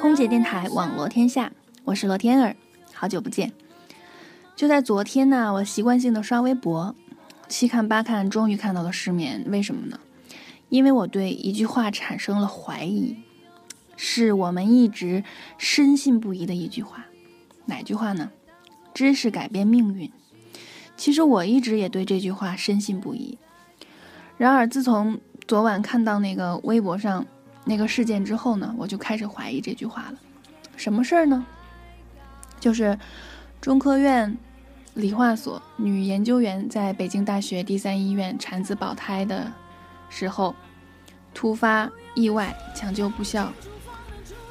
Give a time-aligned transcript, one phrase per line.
[0.00, 1.52] 空姐电台网罗天下，
[1.84, 2.56] 我是罗天儿，
[2.92, 3.52] 好久不见。
[4.56, 6.96] 就在昨天呢，我习惯性的刷微博，
[7.46, 9.44] 七看八看，终于看到了失眠。
[9.46, 10.00] 为什么呢？
[10.70, 13.16] 因为我对一句话产生了怀疑，
[13.96, 15.22] 是我们一直
[15.56, 17.06] 深信不疑的一句话。
[17.66, 18.32] 哪句话呢？
[18.92, 20.10] 知识改变命运。
[20.96, 23.38] 其实我一直也对这句话深信不疑。
[24.36, 27.24] 然而自从昨晚看到那个微博上
[27.64, 30.18] 那个事件之后呢，我就开始怀疑这句话了。
[30.76, 31.46] 什么事儿呢？
[32.60, 32.98] 就是
[33.60, 34.36] 中科院
[34.94, 39.52] 理化所女研究员在北京大学第三医院产子保胎的
[40.08, 40.54] 时候，
[41.32, 43.52] 突发意外抢救不效，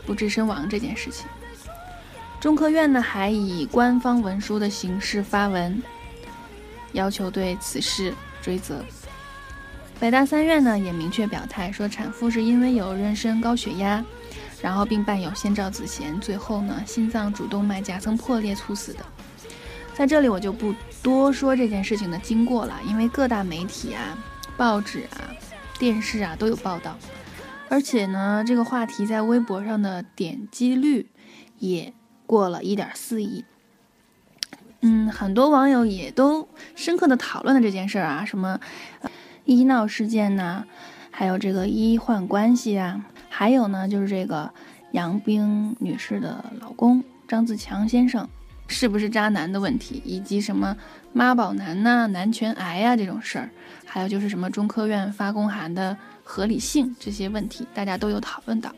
[0.06, 1.28] 不治身亡这件事情。
[2.40, 5.82] 中科院呢还以官方文书的形式发文，
[6.92, 8.84] 要求对此事追责。
[10.04, 14.04] 北大三院呢也明确表态说，产妇是因为有妊娠高血压，
[14.62, 19.00] 然后并伴有先兆子痫，最后呢心脏主动脉夹层破裂猝死的。
[19.94, 24.18] 在这里我就不多说这件事情的经过了，因为各大媒体啊、
[24.58, 25.32] 报纸啊、
[25.80, 26.98] 电视啊都有报道，
[27.70, 31.10] 而且呢这个话题在微博上的点击率
[31.60, 31.94] 也。
[32.26, 33.46] 过了一点四亿，
[34.82, 38.60] 嗯，很多网友也都深刻的讨论了这件事儿啊，什么
[39.46, 40.64] 医闹事件呐，
[41.12, 44.52] 还有这个医患关系啊，还有呢就是这个
[44.92, 48.28] 杨冰女士的老公张自强先生
[48.68, 50.76] 是不是渣男的问题，以及什么
[51.12, 53.50] 妈宝男呐、男权癌呀这种事儿，
[53.86, 58.74] 还有就是什么中科院发公函的合理性这些问题，大家都有讨论到。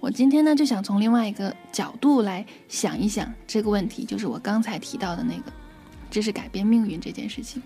[0.00, 5.52] 我今天呢就想从另外一个角度来想一想这个问题，就是我刚才提到的那个
[6.10, 7.62] 知识改变命运这件事情。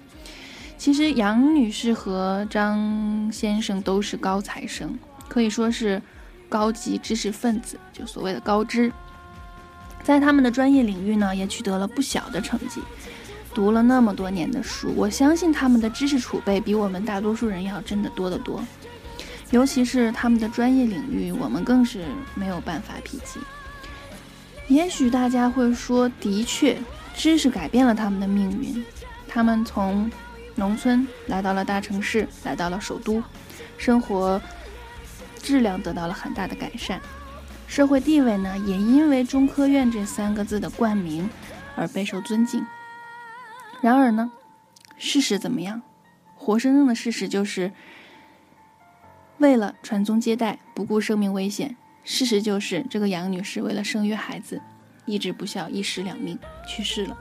[0.79, 4.97] 其实杨女士和张先生都是高材生，
[5.29, 6.01] 可以说是
[6.49, 8.93] 高级知识分子，就所谓的高知，
[10.03, 12.81] 在他们的专业领域呢也取得了不小的成绩，
[13.55, 18.63] 读了那么多年的书，我相信他们的知识储备比我们大多数人要真的多得多。
[19.51, 22.05] 尤其是他们的专业领域，我们更是
[22.35, 23.41] 没有办法匹及。
[24.69, 26.77] 也许大家会说，的确，
[27.15, 28.85] 知识改变了他们的命运。
[29.29, 30.11] 他们从
[30.57, 33.23] 农村来到了大城市，来到了首都，
[33.79, 34.41] 生活
[35.41, 37.01] 质量得到了很大的改善，
[37.69, 41.31] 社会地位呢，也因为中科院这三个字的冠名
[41.77, 42.67] 而备受尊敬。
[43.81, 44.33] 然而呢，
[44.99, 45.83] 事实怎么样？
[46.35, 47.73] 活生生的事实就是。
[49.39, 54.63] 为了传宗接代，不顾生命危险，事实就是这个杨女士为了生育孩子，
[55.05, 57.15] 意志不孝，一尸两命去世了。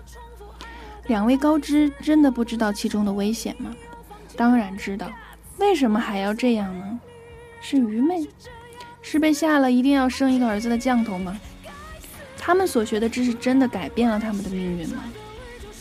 [1.07, 3.73] 两位高知真的不知道其中的危险吗？
[4.35, 5.11] 当然知道，
[5.57, 6.99] 为什么还要这样呢？
[7.61, 8.27] 是愚昧？
[9.01, 11.39] 是被下了一定要生一个儿子的降头吗？
[12.37, 15.03] 他们所学的知识真的改变了他们的命运吗？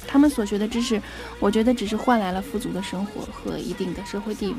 [0.06, 1.00] 他们所学的知识，
[1.40, 4.56] 我觉得只是换来了富足的生活和一定的社会地位。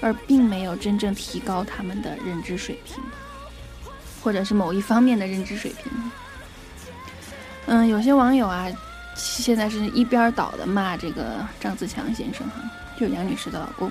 [0.00, 3.02] 而并没有真正提高他们的认知水平，
[4.22, 5.90] 或者是某一方面的认知水平。
[7.66, 8.68] 嗯，有些网友啊，
[9.14, 12.60] 现在是一边倒的骂这个张自强先生哈，
[12.98, 13.90] 就杨女士的老公。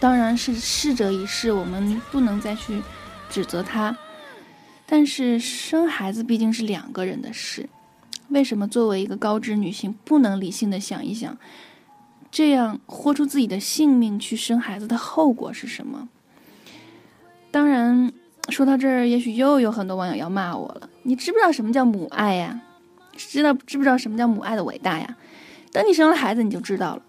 [0.00, 2.82] 当然是逝者已逝，我们不能再去
[3.28, 3.96] 指责他。
[4.86, 7.68] 但是生孩子毕竟是两个人的事，
[8.28, 11.36] 为什么作为一个高知女性不能理性的想一想？
[12.30, 16.08] 这样豁出自己的性命去生孩子的后果是什么？
[17.50, 18.12] 当然，
[18.50, 20.88] 说到这儿，也许又有很多网友要骂我了。
[21.02, 22.60] 你知不知道什么叫母爱呀？
[23.18, 25.16] 知道知不知道什么叫母爱的伟大呀？
[25.72, 27.02] 等你生了孩子，你就知道了。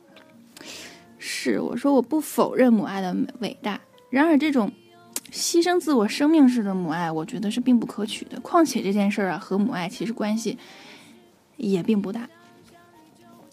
[1.18, 3.80] 是我说，我不否认母爱的伟大。
[4.10, 4.72] 然而，这种
[5.32, 8.40] 牺牲自我生命式的母爱，我觉得是并不可取的。
[8.42, 10.58] 况且这件事儿啊，和母爱其实关系
[11.58, 12.28] 也并不大。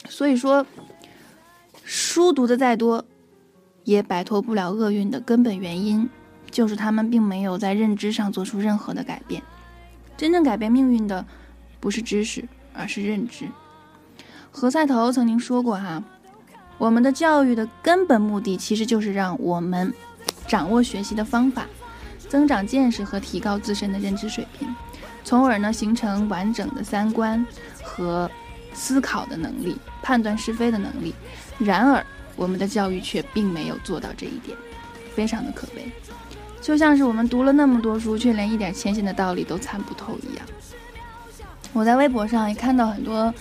[0.09, 0.67] 所以说。
[1.89, 3.05] 书读的再多，
[3.85, 6.11] 也摆脱不了厄运的根本原因，
[6.51, 9.41] 就是他们并没有在认知上做出任何的改变。
[10.17, 11.25] 真正改变命运的，
[11.87, 12.45] 不是知识，
[12.75, 13.47] 而是认知。
[14.51, 16.03] 何赛头曾经说过：“哈，
[16.79, 19.95] 我们的教育的根本目的，其实就是让我们
[20.49, 21.65] 掌握学习的方法，
[22.29, 24.67] 增长见识和提高自身的认知水平，
[25.23, 27.47] 从而呢，形成完整的三观
[27.85, 28.29] 和
[28.75, 31.15] 思考的能力、判断是非的能力。”
[31.57, 32.05] 然而，
[32.35, 34.59] 我们的教育却并没有做到这一点，
[35.15, 35.89] 非常的可悲。
[36.61, 40.45] 就像是我们读了那么多书，却连一点浅显的道理都参不透一样。
[41.77, 43.33] 我在微博上也看到很多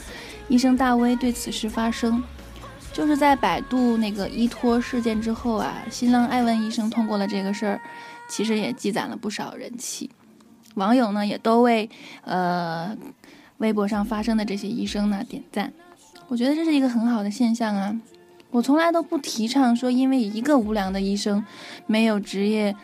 [0.50, 2.22] 医生大 V 对此事发声，
[2.92, 7.82] 就是在百度那个依托事件之后啊，新浪爱问医生通过了这个事儿，
[8.28, 10.12] 其实也积攒了不少人气。
[10.74, 11.90] 网友呢也都为
[12.26, 12.94] 呃
[13.60, 15.72] 微博上发生的这些医生呢点赞，
[16.28, 17.98] 我觉得这是一个很好的现象啊。
[18.52, 21.42] 我从来都不提倡说因为一个无良的医生
[21.88, 22.76] 没有职业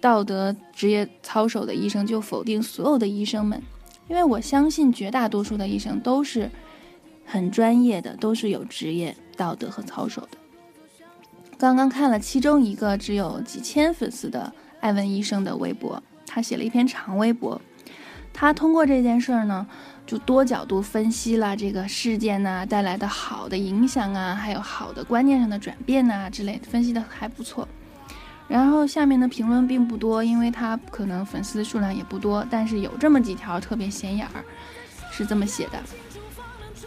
[0.00, 3.60] 道德、职业操守的医生就否定所有的医生们，
[4.10, 6.50] 因为我相信绝大多数的医生都是
[7.24, 10.30] 很专业的，都是有职业道德和操守的。
[11.56, 16.02] 刚刚看了其中一个只有几千粉丝的艾文医生的微博。
[16.26, 17.60] 他写了一篇长微博，
[18.32, 19.66] 他通过这件事儿呢，
[20.06, 27.66] 就多角度分析了这个事件呢带来的好的影响啊，还有好的观念上的转变呐之类的，分析的还不错。
[28.50, 34.44] 然后下面的评论并不多，因为他可能粉丝数量也不多，但是有这么几条特别显眼儿，
[35.12, 35.78] 是这么写的：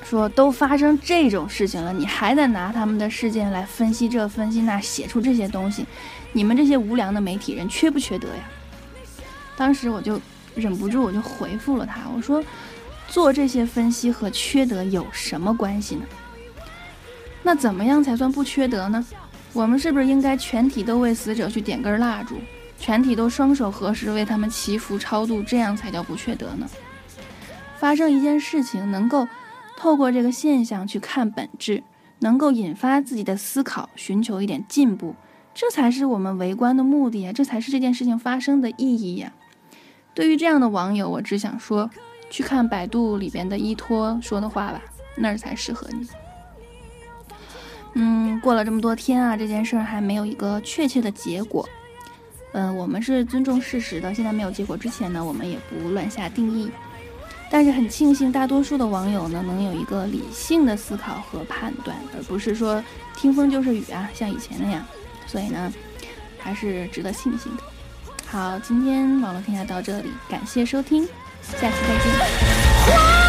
[0.04, 5.86] 说都发生这种事情了，你还得拿他们的事件来分析这分析那，写出这些东西，
[6.34, 8.44] 你们这些无良的媒体人缺不缺德呀？
[9.56, 10.20] 当时我就
[10.56, 12.44] 忍不住，我就回复了他，我说
[13.08, 16.06] ：“做这些分析和缺德有什么关系呢？
[17.42, 19.06] 那怎么样才算不缺德呢？
[19.54, 22.36] 我们是不是应该全体都为死者去点根蜡烛，
[22.80, 26.68] 全体都双手合十为他们祈福超度，这样才叫不缺德呢？
[27.78, 29.28] 发生一件事情，能够
[29.78, 31.84] 透过这个现象去看本质，
[32.20, 35.16] 能够引发自己的思考，寻求一点进步，
[35.54, 39.32] 这才是我们围观的目的呀，这才是这件事情发生的意义呀。”
[40.16, 41.90] 对于这样的网友，我只想说，
[42.30, 44.82] 去看百度里边的依托说的话吧，
[45.16, 46.08] 那儿才适合你。
[47.96, 51.68] 嗯，过了这么多天啊，这件事儿还没有一个确切的结果。
[52.54, 56.72] 嗯，我们是尊重事实的，现在没有结果之前呢，我们也不乱下定义。
[57.50, 62.84] 但是很庆幸，大多数的网友呢，能有一个理性的思考和判断，而不是说
[63.16, 64.84] 听风就是雨啊，像以前那样。
[65.28, 65.72] 所以呢，
[66.40, 67.64] 还是值得庆幸的。
[68.26, 71.04] 好，今天网络天下到这里，感谢收听，
[71.44, 73.23] 下期再见。